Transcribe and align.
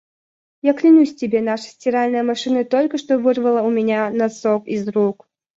Я 0.63 0.73
клянусь 0.73 1.13
тебе, 1.15 1.41
наша 1.41 1.69
стиральная 1.69 2.23
машина 2.23 2.63
только 2.65 2.97
что 2.97 3.19
вырвала 3.19 3.61
у 3.61 3.69
меня 3.69 4.09
носок 4.09 4.65
из 4.67 4.87
рук! 4.87 5.27